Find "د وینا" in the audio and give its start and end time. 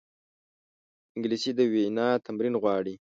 1.55-2.07